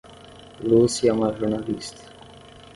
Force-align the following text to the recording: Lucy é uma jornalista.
Lucy 0.61 1.07
é 1.09 1.13
uma 1.13 1.31
jornalista. 1.31 2.01